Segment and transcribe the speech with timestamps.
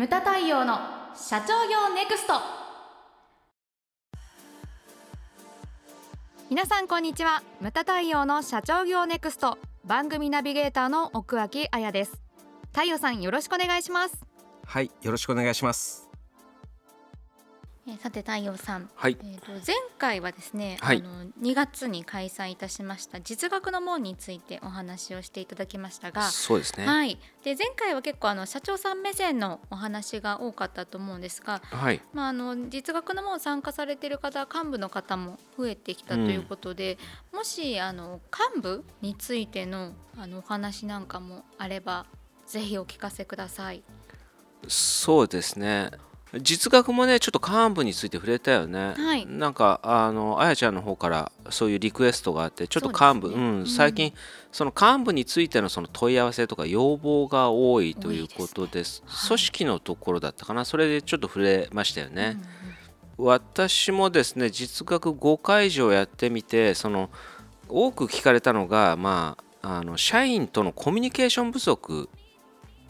[0.00, 0.78] ムタ太陽の
[1.14, 2.32] 社長業ネクスト。
[6.48, 7.42] 皆さんこんにちは。
[7.60, 9.58] ムタ太陽の社長業ネクスト。
[9.84, 12.18] 番組ナビゲーターの奥脇彩です。
[12.72, 14.24] 太陽さんよろしくお願いします。
[14.64, 16.09] はいよろしくお願いします。
[17.92, 19.16] えさて太陽さん、はい。
[19.20, 21.02] えー、と前回はですね、はい。
[21.04, 26.86] あの2月に開催いたしました実学の門についてお話をしていただきましたが、そうですね。
[26.86, 32.00] はい、で前回は結構あの社長さん目線のお話が多かったと思うんですが、はい。
[32.12, 36.96] まあ、あの実学の門参加されている方幹部の方も増えてきたということで、
[37.32, 38.20] もしあの
[38.54, 42.06] 幹部についてのあのお話なんかもあれば
[42.46, 43.82] ぜひお聞かせください。
[44.68, 45.90] そうですね
[46.38, 49.26] 実学もねちょっと幹部について触れたよね、はい。
[49.26, 54.12] なんかあのあやちゃんの方からそういうリクエストがあってちょっと幹部う、ねうんん、最近
[54.52, 59.00] その幹部についてのその問い合わせとか要望が多いということです。
[59.00, 59.06] ね。
[59.08, 59.28] はい。
[59.28, 60.64] 組織のところだったかな。
[60.64, 62.70] それでちょっと触れましたよね、うん
[63.20, 67.10] 私もですね実学5回以上やってみてその
[67.68, 72.08] 多く聞かれたのが、まあ、あの社員とのコミュニケーション不足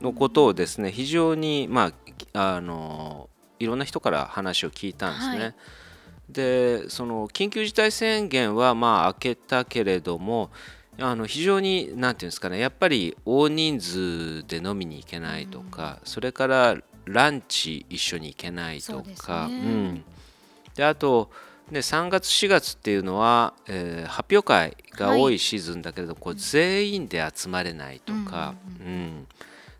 [0.00, 1.92] のことをですね非常に、まあ、
[2.32, 5.38] あのいろんな人から話を聞いたんですね。
[5.38, 5.54] はい。
[6.28, 10.50] でその緊急事態宣言はまあ明けたけれども
[10.98, 19.14] あの非常に何て言うんですかねやっぱり大人数で飲みに行けないとか、それからランチ一緒に行けないとそうね。
[19.26, 20.04] うん、
[20.74, 21.30] であと、
[21.70, 29.26] ね、3月4月っていうのは、えー発表会が多いシーズンだけれど、こう全員で集まれないとか、うん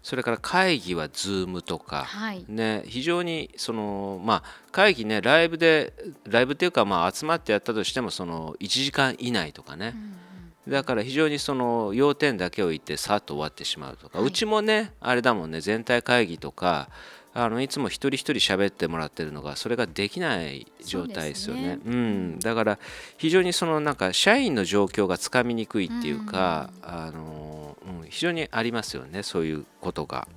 [0.04, 2.44] それから会議は Zoom とか、はい。
[2.46, 5.94] ね、非常にその、まあ、会議ねライブで
[6.28, 9.96] ライブっていうか、まあ、集まってやったとしてもその1時間以内とかね、
[10.68, 14.26] だから非常にその要点だけを言ってさっと終わってしまうとか、はい。
[14.28, 16.90] うちもねあれだもんね全体会議とか
[17.32, 21.78] あのいつも一人一人喋ってもらってるのがそれができない状態ですよね。
[21.82, 22.78] そううん、だから
[23.16, 30.28] 非常にそのなんか社員の状況がつかみにくいっていうか、あのうん、非常にありますよねそういうことが。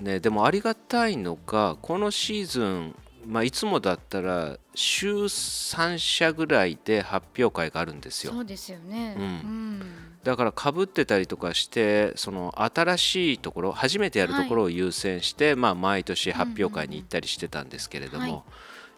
[0.00, 2.96] ね、でもありがたいのがこのシーズン、
[3.26, 8.32] まあ、いつもだったら週3社ぐらいで発表会があるんですよ。
[8.32, 9.14] そうですよね。
[9.16, 9.82] うんん
[10.24, 18.42] だからかぶってたりとかしてその新しいところ初めてやるところを優先して、まあ、毎年発表会に行ったりしてたんですけれども、はい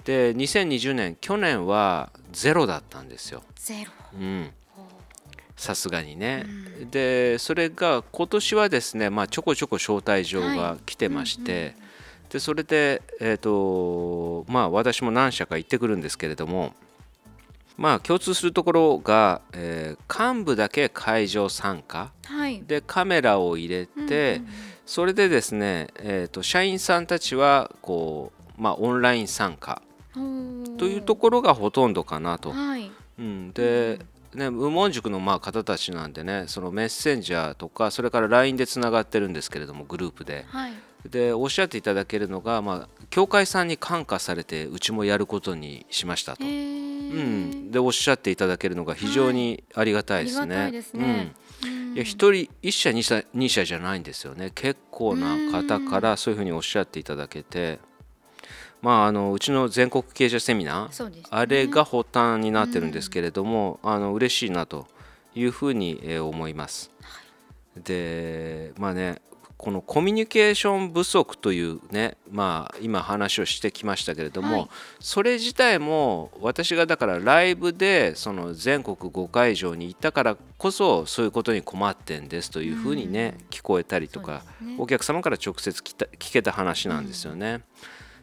[0.07, 3.43] で2020年去年はゼロだったんですよ。
[3.57, 3.91] ゼロ。
[4.15, 4.51] うん
[5.57, 6.45] さすがにね、
[6.81, 6.91] うん。
[6.91, 11.87] でそれが今年はですね、まあ、ちょこちょこ招待状はが来てまして、うん
[12.29, 16.75] でそれで、えーとまあ、私も何社か行ってくるんですけれども
[17.77, 22.11] まあ共通するところが、えー幹部だけ会場参加。
[22.25, 22.63] はい。
[22.63, 24.41] でカメラを入れて、
[24.87, 29.83] それでですね、えー、と社員さんたちはこう、まあ、オンライン参加
[30.17, 32.51] うんというところがほとんどかなと。
[32.51, 32.91] はい。
[33.19, 33.99] うん、で、
[34.37, 40.45] ね、無門塾のまあ方たちなんでねそのメッセンジャーとかそれから LINE でつながってるんですけれどもグループで。
[40.49, 40.73] はい。
[41.11, 50.41] でおっしゃっていただけるのが、まあ、教会さんに感化されてうちもやることにしましたと、へうーん、でおっしゃっていただけるのが非常にありがたいですね。
[50.43, 51.33] ありがたいですね。
[51.63, 51.95] うん。
[51.95, 54.51] いや一人一社二社二社じゃないんですよね。
[54.55, 57.79] 結構な方からそういうふうにおっしゃっていただけて
[58.87, 61.23] まああのうちの全国経営者セミナーね。
[61.29, 64.87] あれが発端になってるんですけれども、あの嬉しいなと
[65.35, 66.93] いうふうにえー思います。
[67.75, 69.21] でまあね
[69.57, 74.69] このコミュニケーション不足というねまあ今話をしてきましたけれども、はい。
[75.01, 84.77] それ自体も私がだからライブでその全国5会場に行ったからこそそういうことに困ってんですというふうにね、聞こえたりとか、ね。
[84.79, 87.63] お客様から直接聞いた聞けた話なんですよね。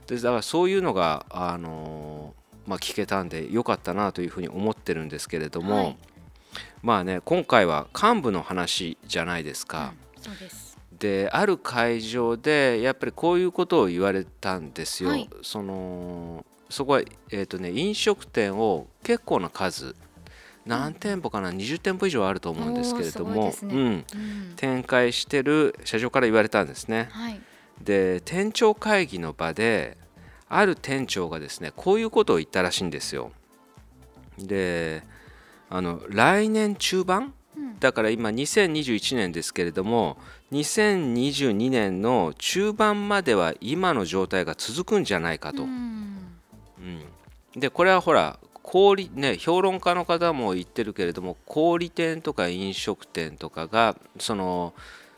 [0.08, 5.98] でだからそういうのが、あのーまあ、聞けたんでよかったなというふうに思ってるんですけれども、はい
[6.84, 9.94] まあね今回は幹部の話じゃないですか。
[10.18, 10.78] うんそうです。
[10.92, 15.10] である会場でやっぱりこういうことを言われたんですよ。
[15.10, 19.96] はいそのそこは、えーとね、飲食店を結構な数
[20.66, 24.06] 何店舗かな20店舗以上あると思うんですけれども、ねうん、うん
[24.56, 27.10] 展開してる社長から言われたんですね。
[27.12, 27.42] はい。
[27.82, 29.98] で店長会議の場で
[30.50, 33.32] ある店長がですねこういうことを言ったらしいんですよ。
[34.38, 35.04] で
[35.70, 37.34] あの来年中盤？
[37.56, 40.18] うんだから今2021年ですけれども
[40.54, 45.64] 2022年の中盤までは今の状態が続くんじゃないかと。
[45.64, 45.70] うん
[46.80, 47.04] うん
[47.56, 54.74] でこれはほら小売ね評論家の方も言ってるけれども小売店とか飲食店とかがその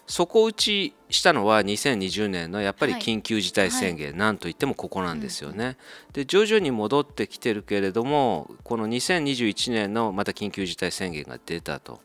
[0.08, 5.78] 底打ちしたのは2020年のやっぱり緊急事態宣言、はい、なんといってもここなんですよね。
[6.14, 12.00] で徐々に戻ってきてるけれどもこの2021年のまた緊急事態宣言が出たと。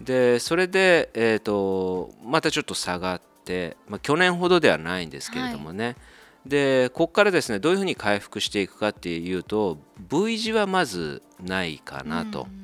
[0.00, 5.96] でそれで、えーと、またちょっと下がって、まあ、去年ほどではないんですけれどもね、はい、
[6.46, 12.42] でここからですねどういうふうに回復していくかっていうと V 字はまずないかなと。
[12.42, 12.61] うんうん、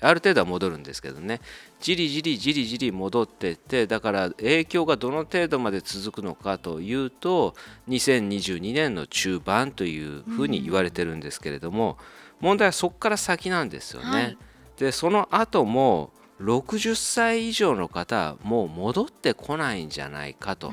[0.00, 1.40] ある程度は戻るんですけどね。
[1.80, 7.54] じりじりじりじり戻っていってだから影響がどの程度まで続くのかというと
[7.88, 11.98] 2022年の中盤というふうに言われてるんですけれども、
[12.40, 14.08] 問題はそこから先なんですよね。
[14.08, 14.38] はい、
[14.78, 16.10] でその後も
[16.40, 20.72] 60歳以上の方もう戻ってこないんじゃないかと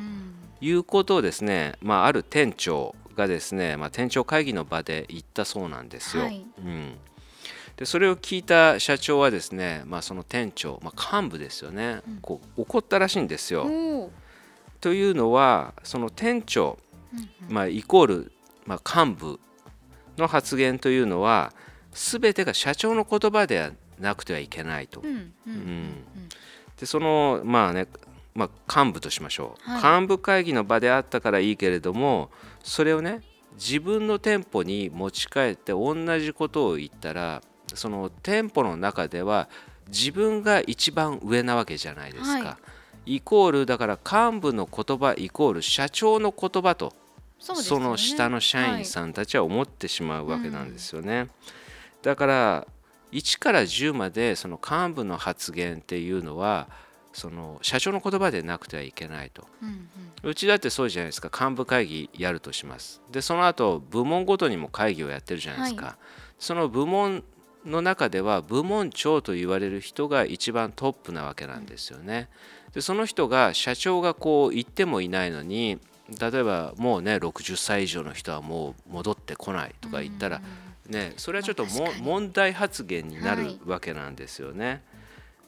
[0.59, 6.23] いうことをですね、まあ、ある店長がですね、まあ、店長会議の場で言ったそうなんですよ。
[6.23, 6.97] はい、うん
[7.77, 13.67] でそれを聞いた社長はですね、まあ、その店長、まあ、幹部ですよね、うん、こう怒ったらしいんですよ。
[14.79, 16.77] というのはその店長、
[17.49, 18.31] まあ、イコール、
[18.65, 19.39] まあ、幹部
[20.17, 21.53] の発言というのは
[21.91, 25.01] 全てが社長の言葉ではなくてはいけないと。
[26.79, 27.87] でそのまあね
[28.35, 32.31] まあ、幹部としましょう、はい、幹部会議の場であったからいいけれども
[32.63, 33.21] それをね
[33.53, 37.43] 自分の店舗に持ち帰って同じことを言ったら
[37.73, 39.49] その店舗の中では
[39.87, 42.49] 自分が一番上なわけじゃないですか。
[42.49, 42.57] は
[43.05, 46.93] い、イコールだから幹部の言葉イコール社長の言葉と
[47.39, 51.17] そ,、の下の社員さんたちは思ってしまうわけなんですよね。
[51.17, 51.21] はい。
[51.21, 51.29] うん、
[52.03, 52.67] だから
[53.11, 56.67] 1から10までその幹部の発言っていうのは
[57.11, 59.87] その社長の言葉でなくてはいけないと、うん
[60.23, 61.29] うん、うちだってそうじゃないですか。
[61.47, 63.01] 幹部会議やるとします。
[63.11, 65.95] でその後部門ごとにも会議をやってるじゃないですか、はい、
[66.39, 67.23] その部門
[67.65, 72.29] の中では部門長と言われる人が一番トップなわけなんですよね。
[72.73, 75.79] でその人が社長がこう言ってもいないのに
[76.19, 80.41] 例えばもうね60歳以上の人はもう戻ってこないとか言ったら、
[80.89, 84.83] ね、それはちょっとも問題発言になるわけなんですよね。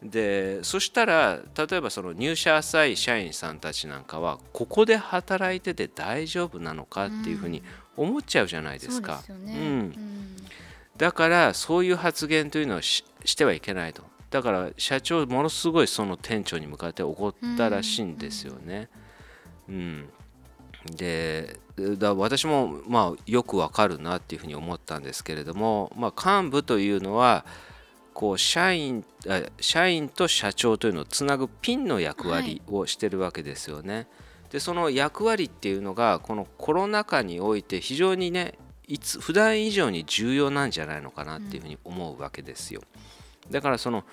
[0.03, 7.63] でそしたら例えばその入社浅い社員さんたちなんかはここで働いてて大丈夫なのかっていうふうに
[7.97, 9.23] 思っちゃうじゃないですか。
[9.29, 10.35] うん、うん
[10.97, 13.03] だからそういう発言というのをし
[13.37, 18.89] てはいけないとだから社長ものすごいその店長に向かって怒ったらしいんですよね。
[19.69, 20.09] うん、
[20.91, 21.57] で
[21.97, 27.45] だ私もまあよくわかるなっていうふうに思ったんですけれども、まあ、幹部というのは
[28.13, 29.05] こう社員
[29.59, 33.95] 社員と社長というのをつなぐピンの役割をしてるわけですよね。
[33.95, 34.07] はい、
[34.51, 38.55] でその役割っていうのがこのコロナ禍において非常にね
[38.87, 42.81] いつ普段以上に重要なんじゃないのかなっていうふうに思うわけですよ。
[43.49, 44.03] だからその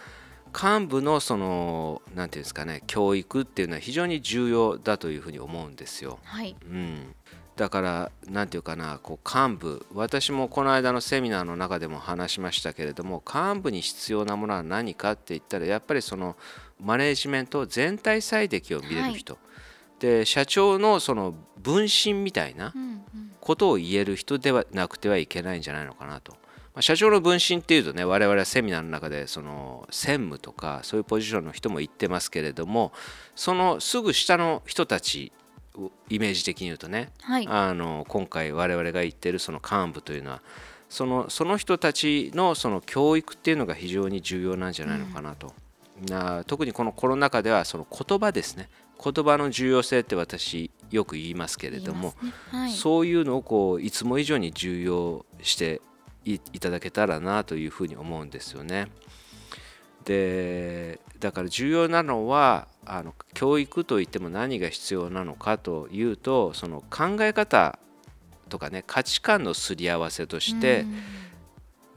[0.52, 6.18] 幹部のその何て言うんですかね教育っていうのは非常に重要だというふうに思うんですよ。
[6.24, 7.14] はい、うん、
[7.56, 16.36] だから何て言うかなこう幹部私もこの間のセミナーの中でも話しましたけれども幹部に必要なものは何かって言ったらやっぱりその
[16.78, 19.38] マネージメント全体最適を見れる人、は
[19.98, 26.32] い、で社長のその分身みたいな、うんことを言える人ではなくてはいけないんじゃないのかなと。
[26.74, 32.92] まあ、社長の分身っていうとね我々はセミナーの中でその専務とかそういうポジションの人も言ってますけれども
[33.34, 35.32] そのすぐ下の人たち
[35.76, 40.40] をイメージ的に言うとね、はい、あの今回我々が言ってるその幹部というのは
[40.88, 45.52] そのその人たちのその教育っていうのが非常に重要なんじゃないのかなと。
[46.00, 48.70] うん、な特にこのコロナ禍ではその言葉ですね
[49.02, 52.32] 言葉の重要性って私よく言いますけれども、ね。
[52.50, 55.80] はい、そういうのをこういつも以上に重要して
[56.24, 58.88] いただけたらなというふうに思うんですよね。
[60.04, 67.78] でだから重要なのはあの教育といっても何が必要なのかというとその考え方
[68.48, 70.84] とかね価値観のすり合わせとして、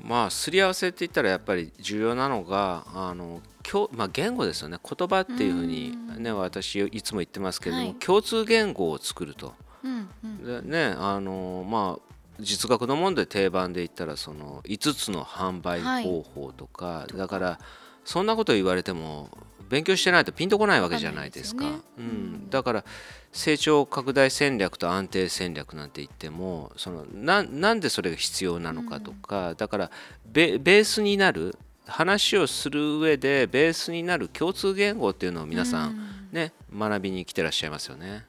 [0.02, 3.42] まあすり合わせって言ったらやっぱり重要なのがあの
[3.92, 4.78] まあ、言語ですよね。
[4.84, 9.54] 言葉っていうふうにね、私いつも言ってますけれども、はい、共通言語を作ると。
[9.84, 17.60] うんうん、でねあのまあ実学のもんで定番で言ったらその5つの販売方法とか、はい、だから
[18.04, 19.30] そんなこと言われても
[19.70, 21.64] 勉強してないとピンとこないわけじゃないですか。
[21.64, 22.86] すね、うん、だから
[23.32, 29.92] 成長拡大戦略と安定戦略なんて言ってもそのななんでそれが必要なのかとか、うん、だから
[30.26, 31.58] ベースになる
[31.88, 38.26] 話をする上でベースになる共通言語っていうのを皆さんね、うん、学びに来てらっしゃいますよね。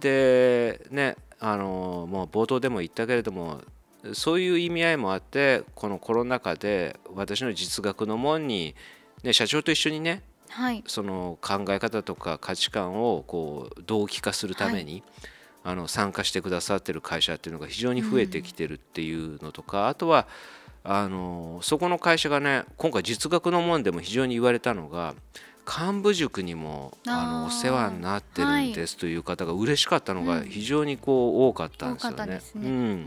[0.00, 3.60] でねあのもう冒頭でも言ったけれども
[4.14, 8.74] そういう意味合いもあってこのコロナ禍で私の実学の門に、
[9.22, 10.22] ね、社長と一緒にね
[10.52, 10.84] はい。
[10.86, 15.02] その考え方とか価値観をこう同期化するために、
[15.64, 20.26] あの参加してくださってる会社っていうのが非常に増えてきてるっていうのとか、あとは
[20.84, 25.14] あのそこの会社がね今回実学の門でも非常に言われたのが
[25.64, 32.40] 幹部塾にもあのお世話になってるんですという方が嬉しかったのがうん非常にこう多かったんですよね。
[32.56, 32.94] ううん。
[32.94, 33.06] ん。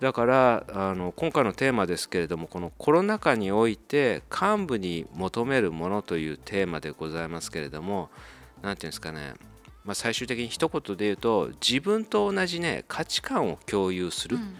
[0.00, 8.10] だからあの今回のテーマですけれどもこのコロナ禍において幹部に求めるものというテーマでございますけれども
[8.62, 9.34] 何ていうんですかね、
[9.84, 14.56] まあ、最終的に一言で言うと自分と同じね価値観を共有する、うんうん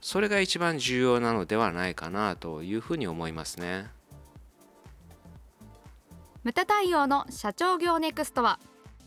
[0.00, 3.88] それが一番重要なのではないかなというふうに思いますね。
[6.42, 8.58] 無駄対応の社長業ネクストは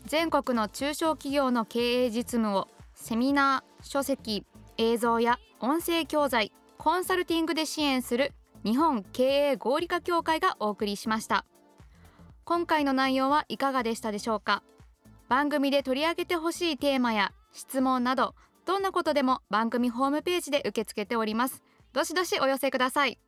[0.06, 4.46] 全国の中小企業の経営実務をセミナー書籍
[4.78, 8.32] 映像や音声教材コンサルティングで支援する
[8.64, 11.44] 日本経営合理化協会がお送りしました
[12.44, 14.62] 今回の内容はいかがでしたでしょうか？
[15.28, 18.34] 番組で取り上げてほしいテーマや質問など
[18.66, 21.62] どんなことでも番組ホームページで受け付けております。
[21.92, 23.18] どしどしお寄せください。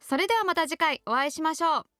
[0.00, 1.93] それではまた次回お会いしましょう。